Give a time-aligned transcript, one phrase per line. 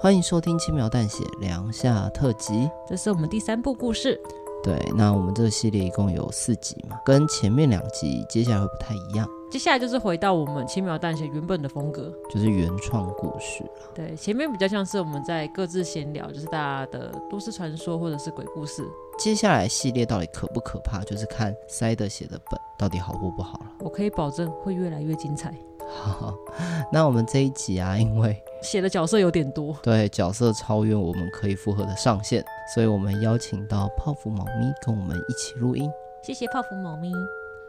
[0.00, 2.52] 欢迎收听《轻描淡写凉夏特辑》，
[2.86, 4.16] 这是我们第三部故事。
[4.62, 9.28] 对，那我们这个系列一共有四集嘛，跟前面两集接下来会不太一样。
[9.50, 13.90] 接下来就是回到我们轻描淡写原本的风格，就是原创故事了。
[13.92, 18.88] 对，前面比较像是我们在各自闲聊，就是大家的都市传说或者是鬼故事。
[19.18, 23.72] 接下来系列到底可不可怕，就是看塞德写的本到底好或不好了。
[23.80, 25.52] 我可以保证会越来越精彩。
[25.88, 26.34] 好，
[26.92, 35.90] 那我们这一集啊，因为写的角色有点多，对，角色超越我们可以负荷的上限，所以我们邀请到泡芙猫咪跟我们一起录音。
[36.22, 37.12] 谢谢泡芙猫咪。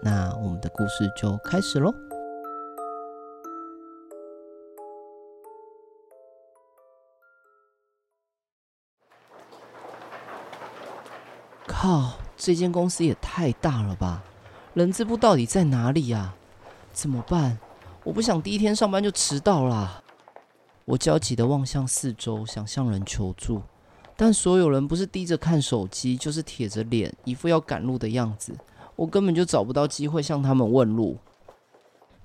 [0.02, 1.94] 那我们的故事就开始喽。
[11.68, 14.24] 靠，这间公司也太大了吧？
[14.74, 16.34] 人资部到底在哪里呀？
[16.92, 17.58] 怎么办？
[18.10, 20.04] 我不想第一天上班就迟到啦。
[20.86, 23.62] 我焦急地望向四周，想向人求助，
[24.18, 28.58] 但所有人不是低着看手机，就是铁着脸，一副要赶路的样子。
[28.96, 31.20] 我根本就找不到机会向他们问路。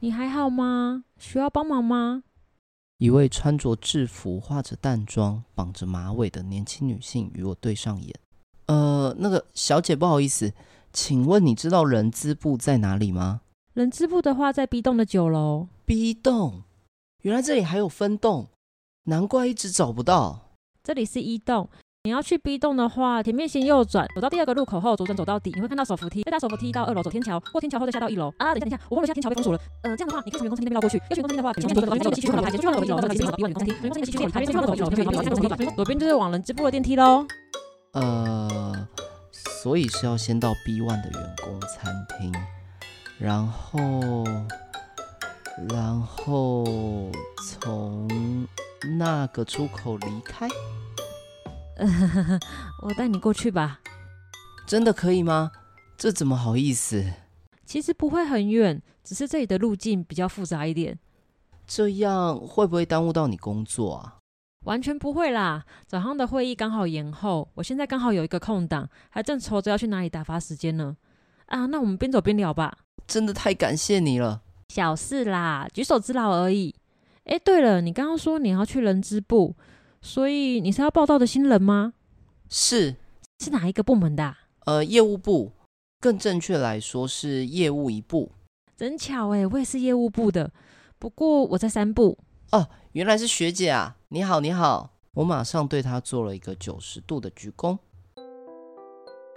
[0.01, 1.05] 你还好吗？
[1.19, 2.23] 需要帮忙吗？
[2.97, 8.15] 一位穿着制服、化着淡妆、绑着马尾的年轻女性与我对上眼。
[8.69, 10.55] 呃，那个小姐，不好意思，
[10.95, 13.43] 请问你知道人资部在哪里吗？
[13.75, 15.69] 人资部的话，在 B 栋的九楼。
[15.87, 16.63] B 栋，
[17.23, 18.49] 原来这里还有分栋，
[19.05, 20.53] 难怪一直找不到。
[20.83, 21.69] 这里是一栋，
[22.05, 28.33] 你要去 B 栋的话，前面先右转，走到第二个路口后，左转走到底，你会看到手扶梯，再搭手扶梯到二楼走天桥，过天桥后再下到一楼。
[28.39, 29.59] 啊，等一下，等一下，我忘了下天桥被封锁了。
[29.83, 30.97] 呃，这样的话，你可以从员工餐厅那边绕过去。
[30.97, 37.27] 要去员工餐厅的话，请先左转走，继续往楼梯，继续往楼梯，继续往楼梯，继续往楼梯，继续往楼梯，员工餐厅继续往楼梯，继续往楼梯，继续往楼梯，左边就是往人资部的电梯喽。
[37.93, 38.89] 呃，
[39.63, 42.33] 所以是要先到 B one 的员工餐厅。
[43.21, 43.79] 然后，
[45.69, 46.65] 然后
[47.43, 48.09] 从
[48.99, 50.49] 那个出口离开。
[52.83, 53.81] 我带你过去吧。
[54.67, 55.53] 真的可以吗？
[55.97, 57.05] 这怎么好意思？
[57.65, 60.99] 其实不会很远，只是这里的路径比较复杂一点。
[61.67, 64.19] 这样会不会耽误到你工作啊？
[64.65, 65.65] 完全不会啦。
[65.87, 70.97] 早上的会议刚好延后，我现在刚好有一个空档，还正愁着要去哪里打发时间呢。
[71.47, 72.79] 啊，那我们边走边聊吧。
[73.07, 74.43] 真的太感谢你了，
[74.75, 76.75] 小事啦，举手之劳而已。
[77.27, 79.55] 哎，对了，你刚刚说你要去人资部，
[80.03, 81.93] 所以你是要报道的新人吗？
[82.49, 82.97] 是，
[83.39, 84.37] 是哪一个部门的啊？
[84.67, 85.53] 呃，业务部，
[86.01, 88.33] 更正确来说是业务一部。
[88.77, 90.51] 真巧哎，我也是业务部的，
[90.99, 92.19] 不过我在三部。
[92.51, 93.95] 哦，原来是学姐啊！
[94.09, 97.79] 你好，你好，我马上对她做了一个九十度的鞠躬。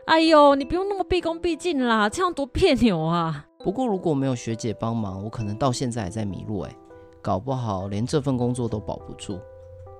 [0.08, 3.47] 哎呦，你不用那么毕恭毕敬啦，这样多别扭啊！
[3.64, 6.76] 不过如果没有学姐帮忙，我可能到现在还在迷路哎，
[7.22, 9.40] 搞不好连这份工作都保不住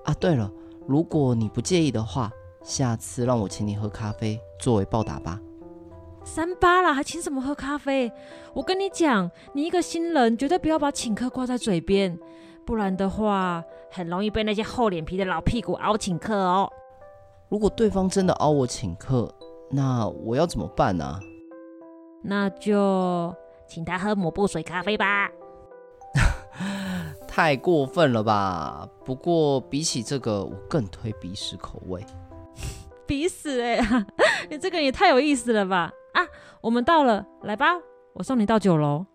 [0.04, 0.14] 啊！
[0.14, 0.50] 对了，
[0.86, 2.30] 如果你不介意的话，
[2.62, 5.40] 下次让我请你喝咖啡作为报答吧。
[6.24, 8.10] 三八啦，还请什么喝咖啡？
[8.54, 12.18] 我跟你讲，你一个新人绝对不要把请客挂在嘴边，
[12.64, 16.70] 不然的话很容易被那些厚脸皮的老屁股凹请客哦。
[17.48, 19.32] 如果对方真的凹我请客，
[19.70, 21.20] 那我要怎么办呢、啊？
[22.22, 23.34] 那就
[23.68, 25.30] 请他喝抹布水咖啡吧。
[27.28, 28.88] 太过分了吧？
[29.04, 32.04] 不过比起这个，我更推鼻屎口味。
[33.06, 34.06] 鼻屎哎、欸，
[34.50, 35.92] 你这个也太有意思了吧？
[36.14, 36.26] 啊，
[36.60, 37.66] 我们到了，来吧，
[38.14, 39.06] 我送你到九楼。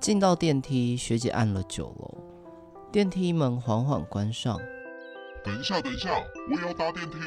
[0.00, 2.16] 进到电梯，学姐按了九楼，
[2.90, 4.58] 电梯门缓缓关上。
[5.44, 6.10] 等一下，等一下，
[6.50, 7.18] 我也要搭电梯。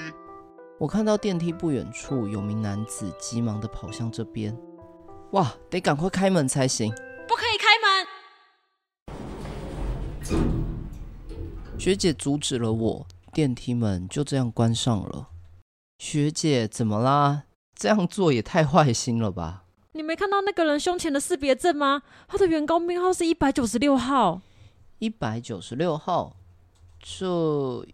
[0.77, 4.53] 我看到电梯不远处有名男子急忙地跑向这边，
[5.31, 6.93] 哇，得赶快开门才行！
[7.25, 7.65] 不可以开
[10.35, 11.79] 门！
[11.79, 15.29] 学姐阻止了我，电梯门就这样关上了。
[15.97, 17.43] 学姐，怎么啦？
[17.73, 19.63] 这样做也太坏心了吧？
[19.93, 22.01] 你没看到那个人胸前的识别证吗？
[22.27, 24.41] 他的员工编号是一百九十六号。
[24.99, 26.35] 一百九十六号，
[26.99, 27.25] 这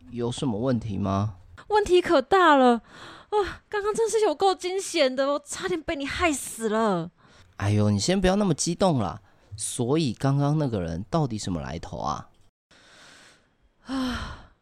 [0.10, 1.36] 有什么问题吗？
[1.72, 2.82] 问题可大了
[3.30, 3.64] 啊！
[3.70, 7.12] 刚刚真是有够惊险的，我差点被你害死了。
[7.58, 9.22] 哎呦，你先不要那么激动啦。
[9.58, 12.30] 所以刚刚那个人到底什么来头啊？
[13.86, 14.54] 啊，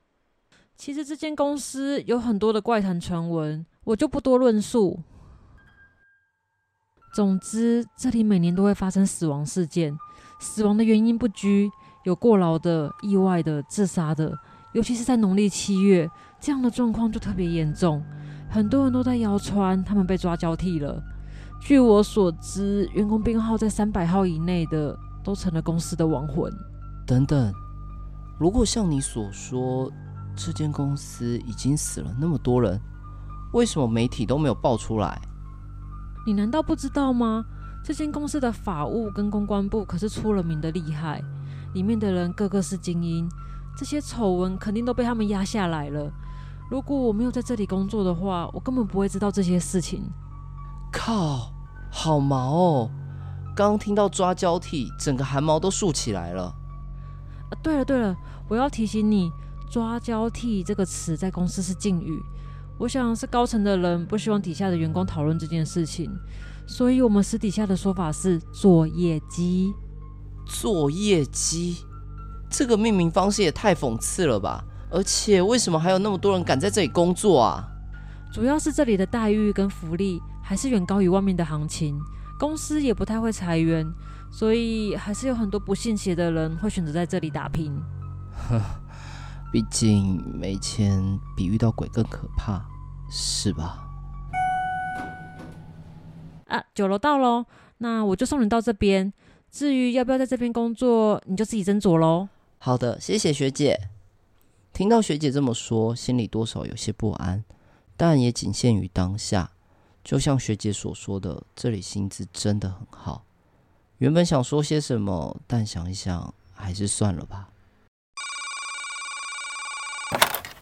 [0.76, 5.00] 其实这间公司有很多的怪谈传闻，我就不多论述。
[7.14, 9.98] 总之，这里每年都会发生死亡事件，
[10.40, 11.72] 死亡的原因不拘，
[12.04, 14.38] 有过劳的、意外的、自杀的，
[14.74, 18.04] 尤其是在农历七月，这样的状况就特别严重。
[18.50, 21.02] 很多人都在谣传他们被抓交替了。
[21.62, 26.52] 据我所知，员工编号在三百号以内的，都成了公司的亡魂。
[27.06, 27.54] 等等，
[28.40, 29.92] 如果像你所说，
[30.36, 32.80] 这间公司已经死了那么多人，
[33.52, 35.22] 为什么媒体都没有爆出来？
[36.26, 37.44] 你难道不知道吗？
[37.84, 41.22] 这间公司的法务跟公关部可是出了名的厉害，
[41.74, 43.30] 里面的人个个是精英，
[43.76, 46.12] 这些丑闻肯定都被他们压下来了。
[46.70, 50.04] 如果我没有在这里工作的话，我根本不会知道这些事情。
[50.92, 51.52] 靠，
[51.92, 52.92] 好毛哦！
[53.56, 56.44] 刚听到抓交替，整个汗毛都竖起来了。
[57.50, 58.16] 啊，对了对了，
[58.48, 59.32] 我要提醒你，
[59.70, 62.22] 抓交替这个词在公司是禁语。
[62.78, 66.10] 我想是高层的人不希望底下的员工讨论这件事情，
[66.68, 69.74] 所以我们私底下的说法是作业绩。
[70.46, 71.78] 做业绩，
[72.50, 74.64] 这个命名方式也太讽刺了吧！
[74.90, 77.68] 而且为什么还有那么多人敢在这里工作啊？
[78.34, 82.00] 主要是这里的待遇跟福利还是远高于外面的行情，
[82.40, 83.86] 公司也不太会裁员，
[84.32, 87.72] 所以还是有很多不信邪的人会选择在这里打拼。
[88.50, 88.62] 哼。
[89.52, 92.64] 毕竟没钱比遇到鬼更可怕，
[93.10, 93.80] 是吧？
[96.48, 97.46] 啊，酒楼到喽，
[97.80, 99.12] 那我就送你到这边。
[99.50, 102.30] 至于要不要在这边工作，你就自己斟酌喽。
[102.60, 103.90] 好的，谢谢学姐。
[104.80, 107.44] 听到学姐这么说，心里多少有些不安，
[107.98, 109.52] 但也仅限于当下。
[110.06, 113.26] 就像学姐所说的，这里薪资真的很好。
[113.98, 117.50] 原本想说些什么，但想一想，还是算了吧。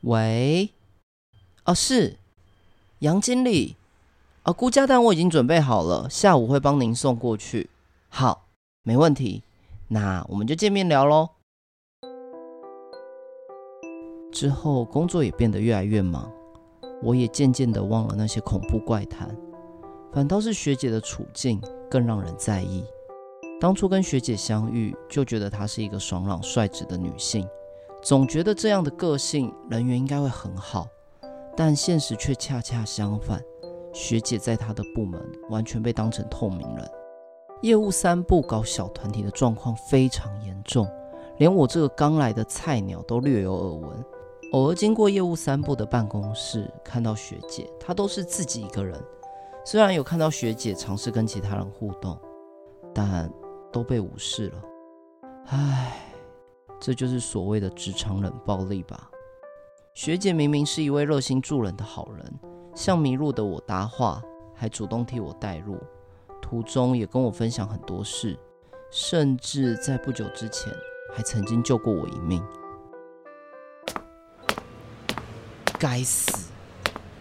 [0.02, 0.72] 喂，
[1.66, 2.18] 啊，是
[3.02, 3.76] 杨经理，
[4.42, 7.70] 啊，估价单我已经准备好了，下午会帮您送过去。
[8.10, 8.48] 好，
[8.82, 9.44] 没问题，
[9.90, 11.37] 那我们就见面聊喽。
[14.38, 16.32] 之后工作也变得越来越忙，
[17.02, 19.36] 我也渐渐的忘了那些恐怖怪谈，
[20.14, 22.86] 反倒是学姐的处境更让人在意。
[23.60, 27.48] 当初跟学姐相遇，就觉得她是一个爽朗率直的女性。
[28.04, 30.88] 总觉得这样的个性人缘应该会很好，
[31.56, 33.42] 但现实却恰恰相反。
[33.92, 35.20] 学姐在她的部门
[35.50, 36.88] 完全被当成透明人，
[37.64, 40.88] 业务三部搞小团体的状况非常严重，
[41.40, 44.06] 连我这个刚来的菜鸟都略有耳闻。
[44.52, 48.98] 偶尔经过业务三部的办公室，看到学姐，她都是自己一个人。
[49.66, 52.18] 虽然有看到学姐尝试跟其他人互动，
[52.94, 53.32] 但
[53.72, 54.64] 都被无视了。
[55.48, 56.04] 唉。
[56.80, 59.10] 这就是所谓的职场冷暴力吧？
[59.96, 62.40] 学姐明明是一位热心助人的好人，
[62.76, 64.22] 向迷路的我搭话，
[64.54, 65.76] 还主动替我带路，
[66.40, 68.38] 途中也跟我分享很多事，
[68.92, 70.72] 甚至在不久之前
[71.12, 72.44] 还曾经救过我一命。
[75.78, 76.32] 该死！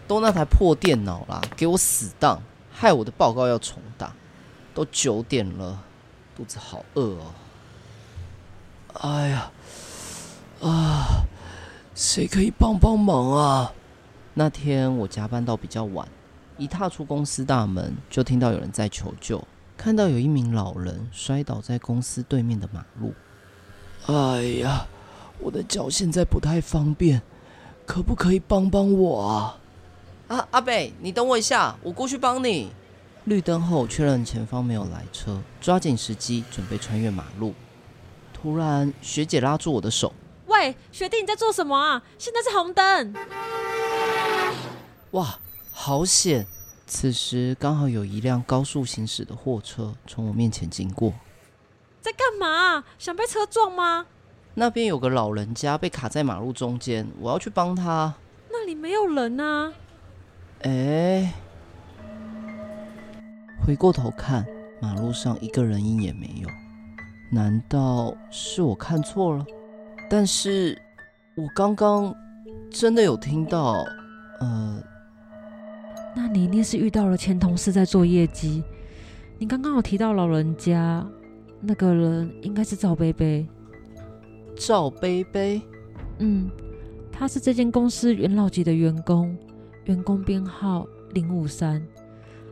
[0.07, 4.13] 都那台破电脑啦，给我死当，害我的报告要重打。
[4.73, 5.81] 都九点了，
[6.35, 7.33] 肚子好饿哦。
[9.01, 9.51] 哎呀，
[10.61, 11.25] 啊，
[11.95, 13.73] 谁可以帮帮忙啊？
[14.35, 16.07] 那天我加班到比较晚，
[16.57, 19.43] 一踏出公司大门，就听到有人在求救，
[19.75, 23.13] 看到有一名老人摔倒在公司对面的马路。
[24.05, 24.85] 哎呀，
[25.39, 27.21] 我的脚现在不太方便，
[27.87, 29.57] 可不可以帮帮我啊？
[30.27, 32.69] 啊，阿北，你等我一下，我过去帮你。
[33.23, 37.53] 绿灯后确认前方没有来车，抓紧时机准备穿越马路。
[38.33, 40.13] 突然，学姐拉住我的手。
[40.47, 42.03] 喂，学弟，你在做什么啊？
[42.19, 43.15] 现在是红灯。
[45.11, 45.39] 哇，
[45.71, 46.45] 好险！
[46.85, 51.13] 此时刚好有一辆高速行驶的货车从我面前经过。
[52.01, 52.83] 在干嘛？
[52.99, 54.05] 想被车撞吗？
[54.59, 58.11] 那边有个老人家被卡在马路中间，我要去帮他。
[58.49, 59.71] 那里没有人啊。
[60.63, 61.31] 哎，
[63.63, 64.43] 回过头看，
[64.81, 66.49] 马路上一个人影也没有。
[67.31, 69.45] 难道是我看错了？
[70.09, 70.75] 但是
[71.35, 72.11] 我刚刚
[72.71, 73.85] 真的有听到，
[74.39, 74.81] 呃，
[76.15, 78.63] 那你一定是遇到了前同事在做业绩。
[79.37, 81.05] 你刚刚有提到老人家，
[81.61, 83.47] 那个人应该是赵贝贝。
[84.57, 85.61] 赵贝贝？
[86.19, 86.49] 嗯，
[87.11, 89.37] 他是这间公司元老级的员工，
[89.85, 91.85] 员工编号零五三，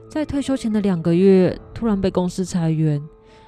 [0.10, 3.02] 在退休前的两个月，突然被公司裁员。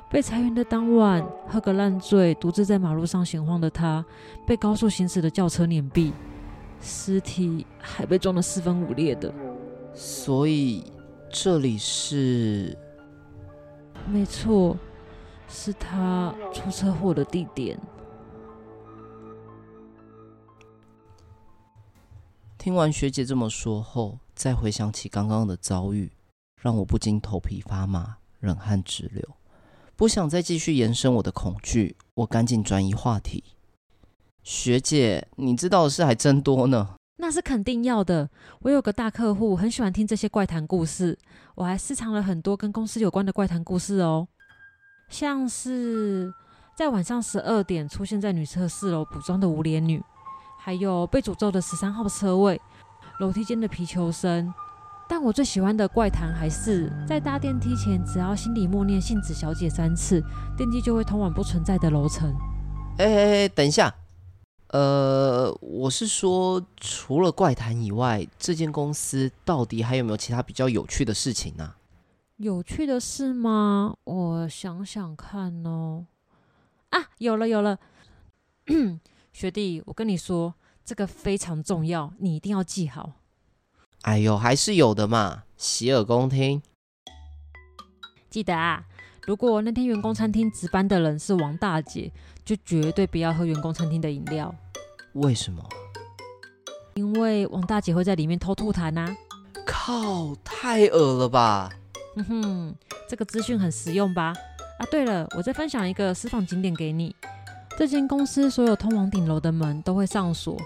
[0.10, 4.06] 被裁员的当晚，喝个烂醉，独自在马路上闲晃的他，
[4.46, 6.14] 被高速行驶的轿车碾毙，
[6.80, 9.34] 尸体还被撞得四分五裂的。
[9.94, 10.86] 所以
[11.30, 12.78] 这里是？
[14.10, 14.78] 没错，
[15.50, 17.78] 是他出车祸的地点。
[22.68, 26.12] 听完学姐这么说后，再回想起刚刚的遭遇，
[26.62, 29.24] 让我不禁头皮发麻，冷汗直流。
[29.96, 33.42] 不想再继续延伸我的恐惧，我赶紧转移话题。
[34.44, 36.96] 学姐，你知道的事还真多呢。
[37.20, 38.30] 那是肯定要的。
[38.60, 41.18] 我有个大客户，很喜欢听这些怪谈故事。
[41.56, 44.28] 我还私藏了很多跟公司有关的怪谈故事哦，
[45.08, 46.34] 像是
[46.76, 50.04] 在晚上十二点出现在女厕四楼补妆的无脸女，
[50.68, 52.60] 还有被诅咒的十三号车位，
[53.22, 54.54] 楼梯间的皮球声。
[55.08, 60.22] 但我最喜欢的怪谈还是在搭电梯前，只要心里默念“杏子小姐”三次，
[60.58, 62.36] 电梯就会通往不存在的楼层。
[62.98, 63.96] 哎哎哎，等一下，
[64.72, 71.76] 呃，我是说，除了怪谈以外，这间公司到底还有没有其他比较有趣的事情呢？
[72.36, 73.96] 有趣的事吗？
[74.04, 76.08] 我想想看哦。
[76.90, 77.80] 啊，有了有了，
[79.32, 80.56] 学弟，我跟你说，
[80.88, 83.12] 这个非常重要，你一定要记好。
[84.04, 86.62] 哎呦，还是有的嘛，洗耳恭听。
[88.30, 88.86] 记得啊，
[89.26, 92.10] 如果那天员工餐厅值班的人是王大姐，
[92.46, 94.56] 就绝对不要喝员工餐厅的饮料。
[95.16, 95.62] 为什么？
[96.94, 99.14] 因为王大姐会在里面偷吐痰呐。
[99.66, 101.70] 靠，太恶了吧！
[102.16, 102.76] 哼哼，
[103.10, 104.34] 这个资讯很实用吧？
[104.80, 107.14] 啊，对了，我再分享一个私房景点给你。
[107.78, 110.58] 这间公司所有通往顶楼的门都会上锁，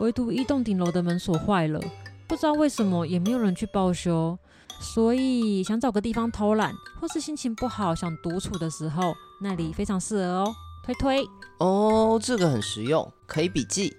[0.00, 1.80] 唯独一栋顶楼的门锁坏了。
[2.26, 4.38] 不知道为什么也没有人去报修，
[4.80, 10.54] 所以想找个地方偷懒，或是心情不好想独处的时候，那里非常适合哦。
[10.82, 11.24] 推推
[11.58, 13.94] 哦，这个很实用，可以笔记。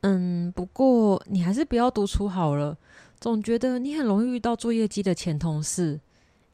[0.00, 2.78] 嗯，不过你还是不要独处好了，
[3.20, 6.00] 总觉得你很容易遇到作业绩的前同事。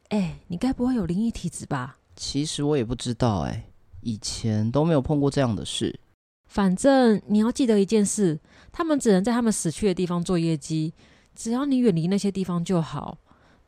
[0.09, 1.97] 哎，你该不会有灵异体质吧？
[2.15, 3.70] 其实我也不知道，哎，
[4.01, 5.99] 以前都没有碰过这样的事。
[6.47, 8.39] 反正你要记得一件事，
[8.71, 10.93] 他们只能在他们死去的地方做业绩，
[11.33, 13.17] 只要你远离那些地方就好。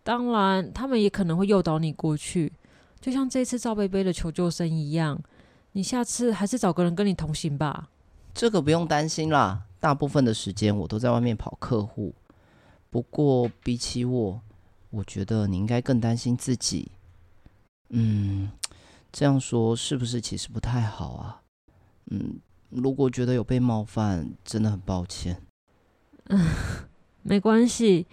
[0.04, 2.52] 当然，他们也可能会诱导你过去，
[3.00, 5.18] 就像这次赵贝贝的求救声一样。
[5.72, 7.90] 你下次还是找个人跟你同行吧。
[8.34, 12.14] 这个不用担心啦，大部分的时间我都在外面跑客户。
[12.90, 14.42] 不过比起我，
[14.90, 16.92] 我觉得你应该更担心自己。
[17.90, 18.50] 嗯，
[19.14, 21.42] 这样说是不是其实不太好啊？
[22.12, 22.42] 嗯。
[22.76, 25.40] 如果觉得有被冒犯，真的很抱歉。
[26.30, 26.44] 嗯，
[27.22, 28.08] 没关系。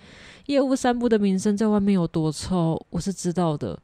[0.48, 3.80] 业务三部的名声在外面有多臭，我是知道的。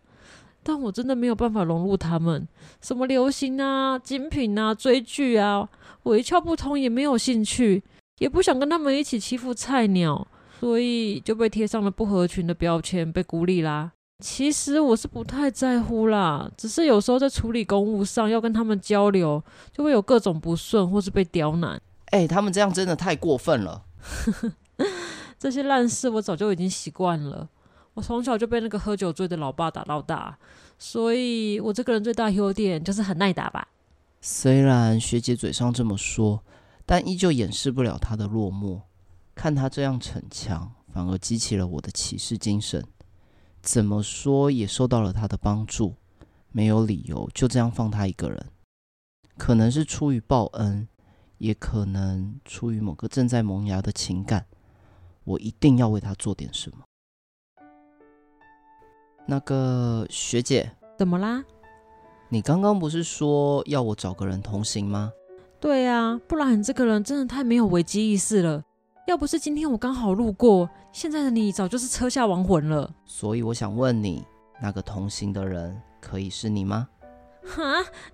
[0.63, 2.47] 但我真的没有办法融入他们。
[2.83, 5.67] 什么流行啊、精品啊、追剧啊，
[6.03, 7.83] 我一窍不通，也没有兴趣，
[8.19, 10.29] 也不想跟他们一起欺负菜鸟，
[10.61, 13.93] 所以就被贴上了不合群的标签，被孤立啦。
[14.21, 19.43] 其实我是不太在乎啦，只是有时候在处理公务上要跟他们交流，
[19.73, 21.81] 就会有各种不顺或是被刁难。
[22.07, 23.85] 哎、欸，他们这样真的太过分了。
[25.39, 27.47] 这些烂事我早就已经习惯了。
[27.93, 30.39] 我从小就被那个喝酒醉的老爸打到大，
[30.79, 33.69] 所以我这个人最大优点就是很耐打吧。
[34.23, 36.43] 虽然学姐嘴上这么说，
[36.87, 38.81] 但依旧掩饰不了她的落寞。
[39.35, 42.83] 看她这样逞强，反而激起了我的骑士精神。
[43.67, 45.97] 怎么说也受到了他的帮助，
[46.53, 48.47] 没有理由就这样放他一个人。
[49.37, 50.87] 可能是出于报恩，
[51.39, 54.47] 也可能出于某个正在萌芽的情感。
[55.25, 56.85] 我一定要为他做点什么。
[59.27, 61.45] 那个学姐，怎么啦？
[62.29, 65.13] 你刚刚不是说要我找个人同行吗？
[65.59, 68.63] 对呀，不然你这个人真的太没有危机意识了。
[69.07, 72.93] 要不是今天我刚好路过，现在的你早就是车下亡魂了。
[73.05, 74.25] 所以我想问你，
[74.61, 76.89] 那个同行的人可以是你吗？
[77.45, 77.63] 哈，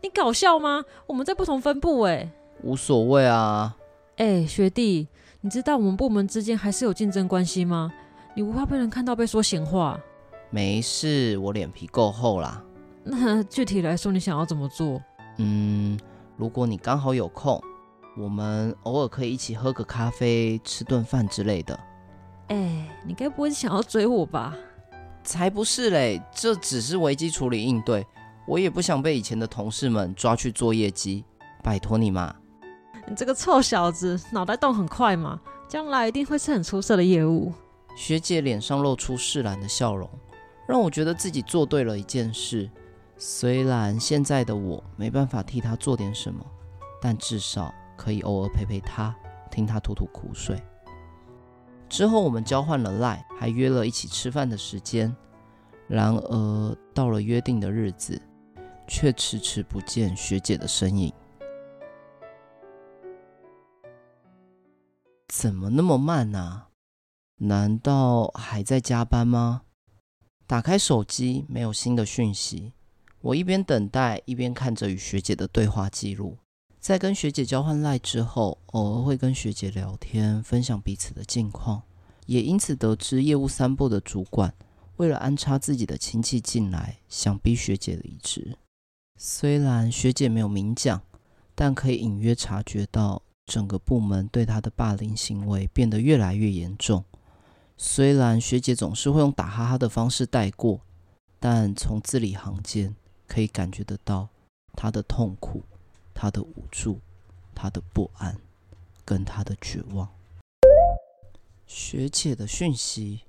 [0.03, 0.85] 你搞笑吗？
[1.07, 2.31] 我们在不同分部哎。
[2.63, 3.75] 无所谓啊。
[4.17, 5.09] 哎，学弟，
[5.41, 7.91] 你知道我们部门之间还是有竞争关系吗？
[8.35, 9.99] 你不怕被人看到被说闲话？
[10.51, 12.63] 没事，我脸皮够厚啦。
[13.03, 15.01] 那具体来说，你想要怎么做？
[15.39, 15.99] 嗯，
[16.37, 17.59] 如果你刚好有空。
[18.16, 21.78] 我们偶尔可以一起喝个咖啡、吃顿饭之类的。
[22.49, 24.54] 哎，你该不会想要追我吧？
[25.25, 28.07] 才不是嘞，这只是危机处理应对。
[28.47, 31.25] 我也不想被以前的同事们抓去做业绩，
[31.62, 32.35] 拜托你嘛。
[33.07, 37.52] 你这个臭小子，脑袋动很快嘛，将来一定会是很出色的业务。
[37.97, 40.11] 学姐脸上露出释然的笑容，
[40.66, 42.69] 让我觉得自己做对了一件事。
[43.16, 46.45] 虽然现在的我没办法替她做点什么，
[47.00, 47.73] 但至少
[48.03, 49.15] 可以偶尔陪陪他，
[49.49, 50.61] 听他吐吐苦水。
[51.89, 55.15] 之后我们交换了 LINE，还约了一起吃饭的时间。
[55.87, 58.21] 然而到了约定的日子，
[58.89, 61.13] 却迟迟不见学姐的身影。
[65.29, 66.71] 怎么那么慢啊？
[67.37, 69.63] 难道还在加班吗？
[70.49, 72.73] 打开手机，没有新的讯息。
[73.21, 76.39] 我一边等待，一边看着与学姐的对话记录。
[76.83, 81.81] 在跟学姐交换赖之后，偶尔会跟学姐聊天，分享彼此的近况，
[82.27, 84.53] 也因此得知业务三部的主管
[84.97, 88.59] 为了安插自己的亲戚进来，想逼学姐离职。
[89.17, 91.01] 虽然学姐没有明讲，
[91.55, 97.05] 但可以隐约察觉到整个部门对她的霸凌行为变得越来越严重。
[97.77, 100.81] 虽然学姐总是会用打哈哈的方式带过，
[101.39, 102.97] 但从字里行间。
[103.29, 104.29] 可以感觉得到
[104.75, 105.62] 她的痛苦，
[106.14, 106.99] 他的无助，
[107.54, 108.37] 他的不安，
[109.04, 110.09] 跟他的绝望。
[111.66, 113.23] 学姐的讯息，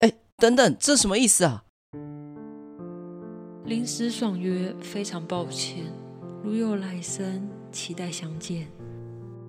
[0.00, 1.64] 哎，等等，这什么意思啊？
[3.64, 5.84] 临时爽约，非常抱歉，
[6.42, 8.68] 如有来生，期待相见。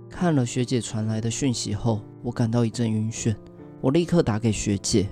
[0.09, 3.35] 看了学姐传来的讯息后，我感到一阵晕眩，
[3.79, 5.07] 我立刻打给学姐。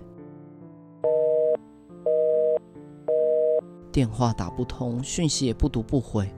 [3.92, 6.30] 电话打不通，讯息也不读不回。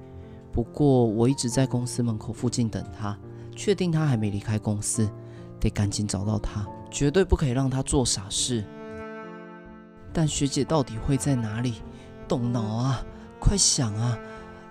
[0.51, 3.17] 不过我一直在公司门口附近等他，
[3.55, 5.09] 确定他还没离开公司，
[5.59, 8.63] 得赶紧找到他，绝对不可以让他做傻事。
[10.11, 11.75] 但学姐到底会在哪里？
[12.27, 13.05] 动脑啊，
[13.39, 14.17] 快想啊！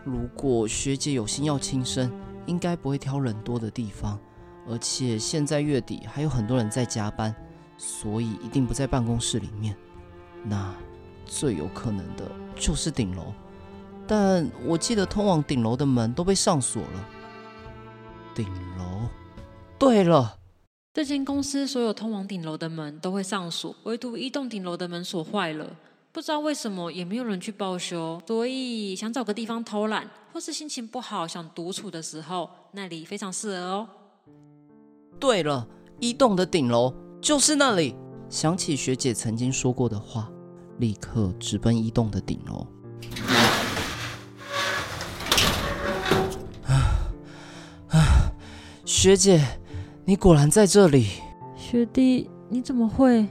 [0.04, 2.11] 如果学姐有心要轻生，
[2.47, 4.18] 应该不会挑人多的地方，
[4.68, 7.35] 而且现在月底还有很多人在加班，
[7.76, 9.76] 所以一定不在办公室里面。
[10.44, 10.75] 那
[11.25, 12.25] 最有可能的。
[12.61, 13.32] 就是顶楼，
[14.09, 17.09] 但我记得通往顶楼的门都被上锁了。
[18.35, 18.47] 顶
[18.79, 19.07] 楼，
[19.79, 20.38] 对了，
[20.94, 25.77] 这间公司所有通往顶楼的门都会上锁，唯独一栋顶楼的门锁坏了，
[26.11, 33.88] 不知道为什么也没有人去报修，所以想找个地方偷懒，或是心情不好想独处的时候，那里非常适合哦。
[35.21, 35.68] 对了，
[36.01, 37.94] 一栋的顶楼就是那里。
[38.31, 40.31] 想起学姐曾经说过的话。
[40.79, 42.64] 立刻直奔一栋的顶楼。
[49.00, 49.40] 学姐，
[50.04, 51.06] 你果然在这里。
[51.54, 53.28] 学弟，你怎么会？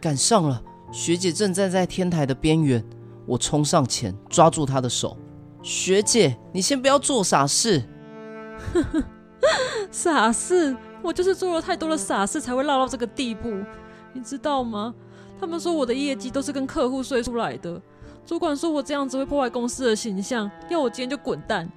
[0.00, 0.62] 赶上了，
[0.92, 2.80] 学姐正站在天台的边缘。
[3.26, 5.16] 我冲上前抓住她的手。
[5.60, 7.82] 学姐，你先不要做傻事。
[9.90, 10.76] 傻事？
[11.02, 13.52] 我就是做了太多的傻事，才会落到这个地步，
[14.12, 14.94] 你知道吗？
[15.40, 17.82] 他们说我的业绩都是跟客户睡出来的，
[18.24, 21.68] 主管说我这样子会破坏公司的形象，要我今天就滚蛋。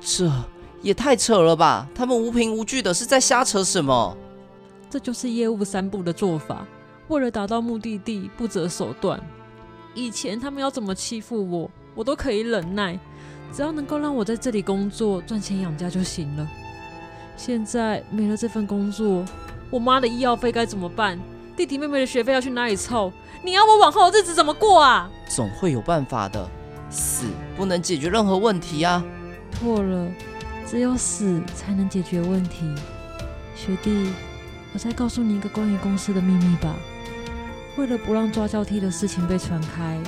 [0.00, 0.32] 这
[0.82, 1.86] 也太扯了吧！
[1.94, 4.16] 他们无凭无据的是在瞎扯什么？
[4.90, 6.66] 这就是业务三部的做法，
[7.08, 9.20] 为了达到目的地不择手段。
[9.94, 12.98] 以前他们要怎么欺负我，我都可以忍耐，
[13.52, 16.48] 只要能够让我在这里工作赚钱养家就行了。
[17.36, 19.24] 现在没了这份工作，
[19.70, 21.18] 我妈的医药费该怎么办？
[21.56, 23.12] 弟弟妹妹的学费要去哪里凑？
[23.42, 25.10] 你要我往后的日子怎么过啊？
[25.28, 26.48] 总会有办法的，
[26.88, 29.04] 死不能解决任何问题啊！
[29.52, 30.08] 错了，
[30.70, 32.70] 只有死才能解决问题。
[33.56, 34.12] 学弟，
[34.74, 36.76] 我再告诉你一个关于公司的秘密吧。
[37.78, 39.98] 为了不让抓交替的事情被传开，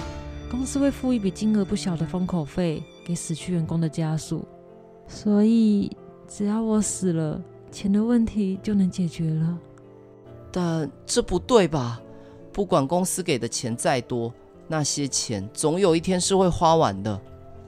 [0.50, 4.46] 公司会付一笔金额不小的封口费给死去员工的家属。
[5.08, 5.90] 所以，
[6.28, 7.40] 只要我死了，
[7.72, 9.58] 钱的问题就能解决了。
[10.52, 12.02] 但这不对吧？
[12.52, 14.30] 不管公司给的钱再多，
[14.68, 17.18] 那些钱总有一天是会花完的。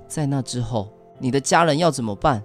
[0.07, 2.43] 在那之后，你的家人要怎么办？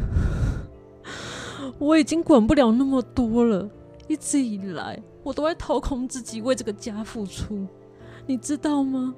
[1.78, 3.68] 我已经管不了那么多了。
[4.08, 7.66] 一直以来，我都在掏空自己为这个家付出，
[8.26, 9.14] 你知道吗？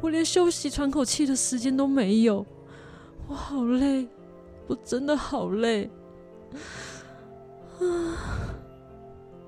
[0.00, 2.44] 我连休息喘口气的时间都没有。
[3.26, 4.06] 我好累，
[4.66, 5.90] 我真的好累。
[7.80, 8.54] 啊。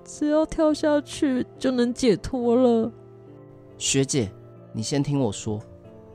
[0.02, 2.90] 只要跳下去就能解脱了。
[3.78, 4.30] 学姐，
[4.72, 5.60] 你先听我说，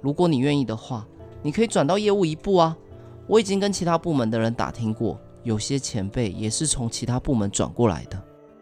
[0.02, 1.08] 如果你愿意的话，
[1.42, 2.78] 你可以转到业务一部啊。
[3.28, 8.22] 我已经跟其他部门的人打听过，有些前辈也是从其他部门转过来的。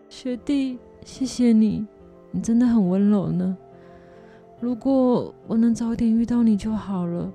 [0.09, 1.85] 学弟，谢谢你，
[2.31, 3.57] 你真的很温柔呢。
[4.59, 7.31] 如果我能早点遇到你就好了。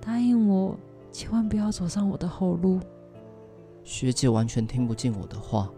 [0.00, 0.76] 答应我，
[1.12, 2.80] 千万不要走上我的后路。
[3.84, 5.70] 学姐完全听不进我的话。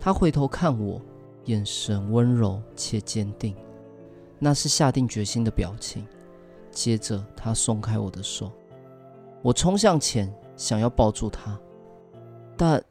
[0.00, 1.02] 她回头看我，
[1.46, 3.54] 眼神温柔且坚定。
[4.38, 6.06] 那是下定决心的表情。
[6.70, 8.52] 接着，她松开我的手，
[9.48, 11.58] 我冲向前，想要抱住他，
[12.54, 12.84] 但，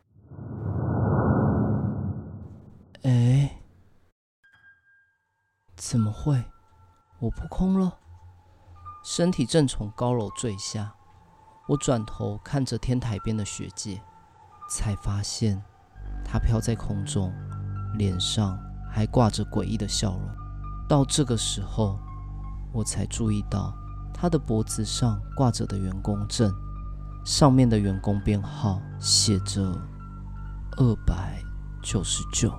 [3.04, 3.62] 哎，
[5.76, 6.44] 怎么会？
[7.20, 8.00] 我扑空了，
[9.04, 10.96] 身体正从高楼坠下。
[11.68, 14.02] 我转头看着天台边的学姐，
[14.68, 15.64] 才发现
[16.26, 17.32] 她飘在空中，
[18.00, 18.58] 脸上
[18.90, 20.22] 还挂着诡异的笑容。
[20.90, 22.00] 到这个时候，
[22.74, 23.78] 我才注意到
[24.20, 26.52] 她的脖子上挂着的员工证，
[27.24, 29.62] 上面的员工编号写着
[30.78, 31.40] 二百
[31.84, 32.52] 九十九。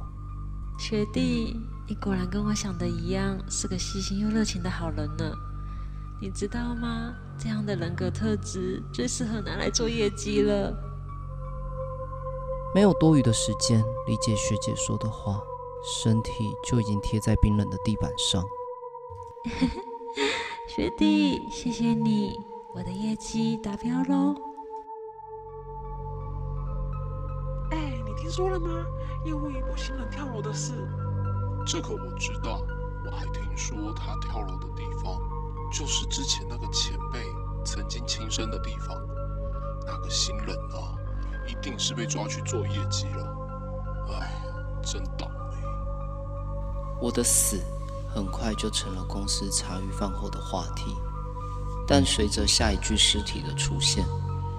[0.79, 1.57] 学弟，
[1.89, 5.25] 你果然跟我想的一样，是个细心又热情的好人呢。
[6.21, 7.13] 你知道吗？
[7.37, 10.73] 这样的人格特质最适合拿来做业绩了。
[12.75, 15.41] 没有多余的时间理解学姐说的话，
[15.83, 16.31] 身体
[16.65, 18.45] 就已经贴在冰冷的地板上。
[20.69, 22.39] 学弟，谢谢你，
[22.75, 24.35] 我的业绩达标喽。
[27.71, 28.85] 哎，你听说了吗？
[29.25, 30.75] 业务一部新人跳楼的事。
[31.67, 32.61] 这个我知道，
[33.07, 35.19] 我还听说他跳楼的地方。
[35.73, 37.25] 就是之前那个前辈
[37.65, 38.95] 曾经轻生的地方，
[39.87, 40.95] 那个新人啊，
[41.47, 43.37] 一定是被抓去做业绩了。
[44.21, 44.43] 哎，
[44.83, 45.57] 真倒霉！
[47.01, 47.59] 我的死
[48.09, 50.97] 很快就成了公司茶余饭后的话题，
[51.87, 54.05] 但随着下一具尸体的出现，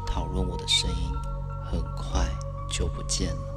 [0.05, 1.11] 讨论我的声音
[1.65, 2.25] 很快
[2.69, 3.55] 就不见了。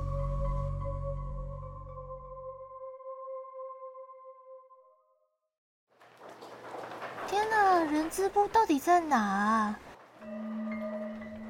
[7.91, 9.79] 人资部到底在哪啊？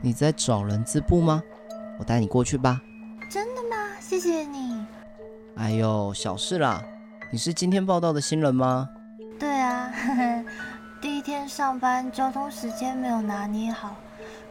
[0.00, 1.42] 你在找人资部吗？
[1.98, 2.80] 我带你过去吧。
[3.30, 4.00] 真的吗？
[4.00, 4.84] 谢谢你。
[5.56, 6.82] 哎呦，小事啦。
[7.34, 8.86] 你是今天报道的新人吗？
[9.40, 10.44] 对啊，呵呵，
[11.00, 13.96] 第一天上班，交通时间没有拿捏好。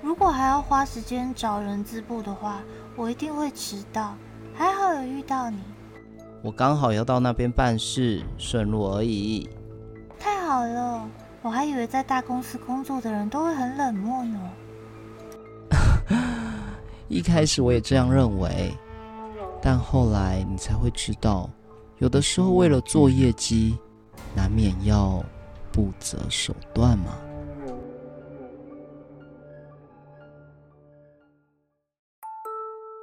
[0.02, 2.60] 如果还要花时间找人资部的话，
[2.96, 4.16] 我一定会迟到。
[4.56, 5.60] 还好有遇到你。
[6.42, 9.48] 我刚好要到那边办事，顺路而已。
[10.20, 11.08] 太好了。
[11.44, 14.40] 我还以为在大公司工作的人都会很冷漠呢。
[17.08, 18.76] 一开始我也这样认为，
[19.62, 21.48] 但后来你才会知道，
[22.02, 23.78] 有的时候为了做业绩，
[24.36, 25.24] 难免要
[25.72, 27.16] 不择手段嘛。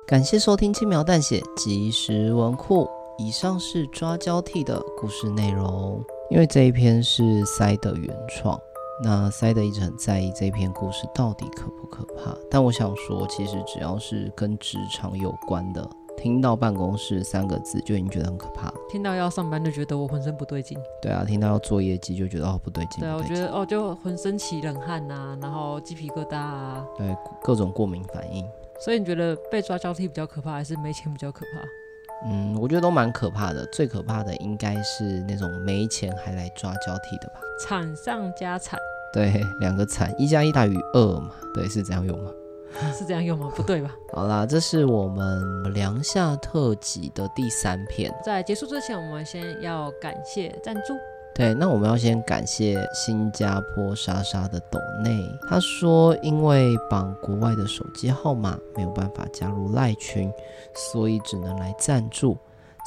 [0.04, 6.04] 感谢收听轻描淡写即时文库，以上是抓交替的故事内容。
[6.28, 8.58] 因为这一篇是塞德原创，
[9.04, 12.36] 那塞德一直很在意这篇故事到底可不可怕。
[12.50, 15.88] 但我想说，其实只要是跟职场有关的，
[16.20, 18.74] 听到办公室三个字就已经觉得很可怕了。
[18.90, 20.76] 听到要上班就觉得我浑身不对劲。
[21.00, 23.00] 对啊，听到要做业绩就觉得哦不对劲。
[23.00, 26.84] 对啊，我觉得哦就浑身起冷汗呐、啊，然后鸡皮疙瘩啊。
[26.96, 28.44] 对，各种过敏反应。
[28.80, 32.28] 所以你觉得被抓交替比较可怕，还是没钱比较可怕？
[32.28, 33.64] 嗯，我觉得都蛮可怕的。
[33.66, 37.40] 最可怕的应该是那种没钱还来抓交替的吧？
[37.60, 38.78] 惨上加惨。
[39.12, 41.30] 对，两个惨，一加一大于二嘛。
[41.54, 42.30] 对，是这样用吗？
[42.96, 43.50] 是这样用吗？
[43.54, 43.94] 不对吧？
[44.12, 48.12] 好啦，这是我们凉夏特辑的第三篇。
[48.24, 50.94] 在结束之前，我们先要感谢赞助。
[51.34, 55.10] 对，那我们要先感谢新加坡莎莎的抖内。
[55.48, 60.32] 他说，因为绑国外的手机号码没有办法加入赖群，
[60.74, 62.36] 所以只能来赞助。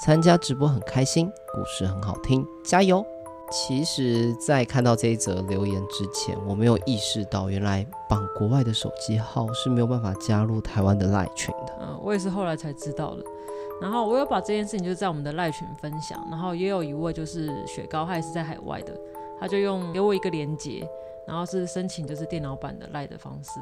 [0.04, 3.06] 参加直播很开心，故事很好听，加油！
[3.52, 11.74] 其实，在看到这一则留言之前，我没有意识到，原来绑国外的手机号是没有办法加入台湾的赖群的。
[11.82, 13.24] 嗯，我也是后来才知道的。
[13.82, 18.94] 然后我有把这件事情就在我们的赖群分享，然后也有一位就是雪糕，他也是在海外的，
[19.38, 20.88] 他就用给我一个连接，
[21.28, 23.60] 然后是申请就是电脑版的赖的方式。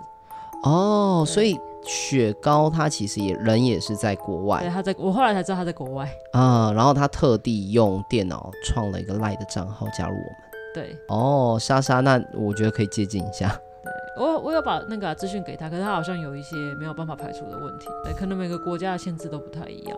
[0.64, 10.36] 哦，所以雪糕他其实也人也是在国外，对，他在我后来才知道他在国外啊，然后他特地用电脑创了一个赖的账号加入我们。
[10.74, 13.60] 对，哦，莎莎，那我觉得可以借鉴一下。
[14.20, 19.98] 我我有把那个资讯给他，可是他好像有一些没有办法排除的问题，对，可能每个国家的限制都不太一样。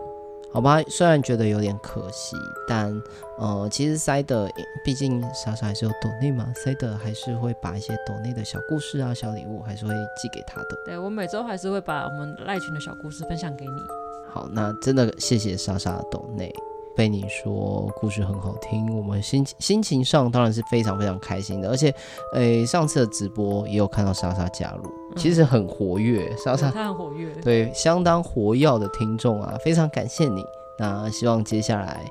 [0.52, 2.36] 好吧，虽然觉得有点可惜，
[2.68, 3.02] 但
[3.38, 4.48] 呃，其实塞德
[4.84, 10.76] 毕竟莎莎还是有抖内嘛，塞德还是会把一些抖内的小故事啊、小礼物还是会寄给他的。
[10.84, 13.82] 对，我每周还是会把我们赖群的小故事分享给你。
[14.28, 16.52] 好，那真的谢谢莎莎的抖内。
[16.94, 21.88] 被你说故事很好听，我们心心情上当然是非常非常开心的，而且，
[22.34, 30.44] 诶、欸，上次的直播也有看到莎莎加入，其实很活跃，莎莎她很活跃，对，相当活跃的听众啊，非常感谢你。
[30.78, 32.04] 那希望接下来，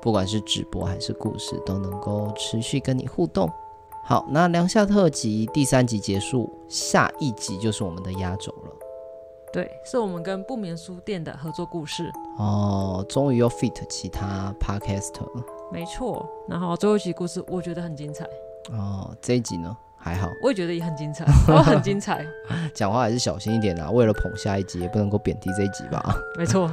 [0.00, 3.50] 不管是直播还是故事，都能够持续跟你互动。
[4.04, 8.72] 好，那凉夏特辑第三集结束，下一集就是我们的压轴了。
[9.52, 12.10] 对，是我们跟不眠书店的合作故事。
[12.38, 15.44] 哦，终于又 fit 其他 podcast 了。
[15.70, 18.24] 没错，然后最后一集故事我觉得很精彩。
[18.72, 19.76] 哦，这一集呢？
[20.02, 22.26] 还好，我也觉得也很精彩，我 很精彩。
[22.74, 26.14] 讲话还是小心一点啊，为了捧下一集，也不能够贬低这一集吧。
[26.36, 26.70] 没错。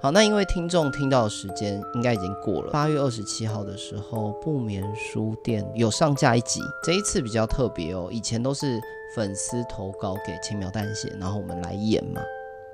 [0.00, 8.08] 好，那因为听众听到的时间应该已经过了，八月二十七号的时候，不眠书店有上架一集，这一次比较特别哦。
[8.10, 8.80] 以前都是
[9.14, 12.22] 粉丝投稿给轻描淡写，然后我们来演嘛。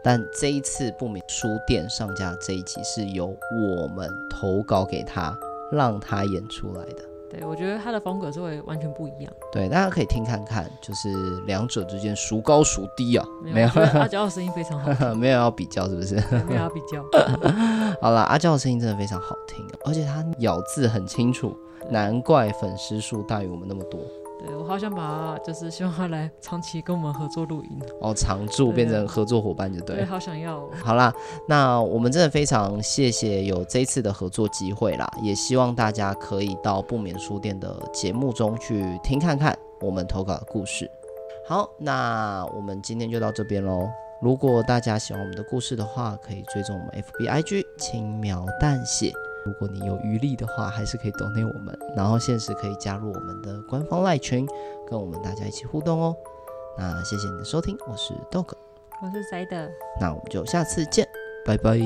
[0.04, 5.36] 但这一次不眠书店上架这一集是由我们投稿给他，
[5.72, 7.15] 让他演出来的。
[7.30, 9.32] 对，我觉得他的风格是会完全不一样。
[9.50, 11.08] 对，大家可以听看看，就是
[11.46, 13.26] 两者之间孰高孰低啊？
[13.42, 16.14] 没有， 阿娇的声音非常好， 没有要比较，是不是？
[16.46, 17.04] 没有要比较。
[18.00, 21.56] 好啦，阿娇的声音真的非常好听，而且她咬字很清楚，
[21.90, 24.00] 难怪粉丝数大于我们那么多。
[24.38, 27.70] 对，我好想把他，就是希望他来 长期跟我们合作录音
[28.00, 29.96] 哦，常驻变成合作伙伴就对。
[29.96, 30.70] 对，好想要哦。
[30.82, 31.12] 好啦，
[31.48, 40.90] 那我们真的非常谢谢有这次的合作机会啦，也希望大家可以到不眠书店的节目中去听看看我们投稿的故事。
[41.48, 43.88] 好，那我们今天就到这边喽。
[44.20, 49.12] 如果大家喜欢我们的故事的话，可以追踪我们 FBIG 轻描淡血。
[49.46, 54.44] 如果你有余力的话，还是可以 donate 我们，然后现时可以加入我们的官方赖群，
[54.90, 56.16] 跟我们大家一起互动哦。
[56.76, 58.52] 那谢谢你的收听，我是 Dog，
[59.00, 61.06] 我是 Side，那我们就下次见，
[61.44, 61.78] 拜拜。